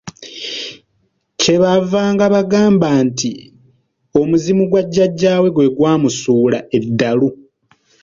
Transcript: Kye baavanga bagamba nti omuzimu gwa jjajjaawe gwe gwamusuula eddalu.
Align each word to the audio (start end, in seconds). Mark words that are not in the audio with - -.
Kye 1.39 1.55
baavanga 1.61 2.25
bagamba 2.35 2.89
nti 3.05 3.31
omuzimu 4.19 4.63
gwa 4.69 4.81
jjajjaawe 4.85 5.47
gwe 5.55 5.71
gwamusuula 5.75 6.59
eddalu. 6.77 7.27